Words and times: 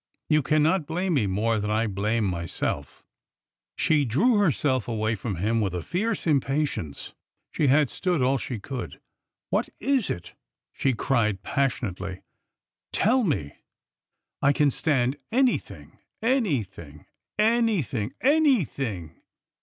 You 0.31 0.41
cannot 0.41 0.87
blame 0.87 1.13
me 1.13 1.27
more 1.27 1.59
than 1.59 1.69
I 1.69 1.85
blame 1.85 2.25
myself!" 2.25 3.05
She 3.75 4.03
drew 4.03 4.37
herself 4.37 4.87
away 4.87 5.13
from 5.13 5.35
him 5.35 5.61
with 5.61 5.75
a 5.75 5.83
fierce 5.83 6.25
impa 6.25 6.63
tience. 6.63 7.13
She 7.51 7.67
had 7.67 7.87
stood 7.91 8.19
all 8.19 8.39
she 8.39 8.57
could. 8.57 8.99
"What 9.51 9.69
is 9.79 10.09
it?" 10.09 10.33
she 10.73 10.93
cried 10.95 11.43
passionately;— 11.43 12.23
"tell 12.91 13.23
me! 13.23 13.57
I 14.41 14.53
can 14.53 14.71
stand 14.71 15.17
anything— 15.31 15.99
anything, 16.39 17.05
anything— 17.37 18.15
anything! 18.21 19.21